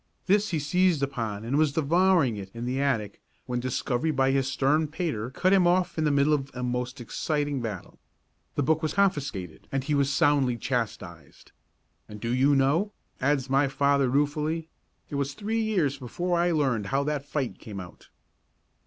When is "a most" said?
6.55-6.99